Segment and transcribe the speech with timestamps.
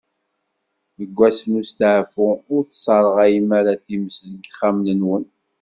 [0.97, 5.25] Deg wass n usteɛfu, ur tesseṛɣayem ara times deg yexxamen-nwen.